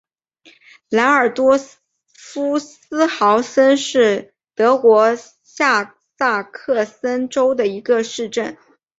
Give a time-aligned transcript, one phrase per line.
[0.89, 1.59] 兰多尔
[2.15, 8.57] 夫斯豪森是德国下萨克森州的一个市镇。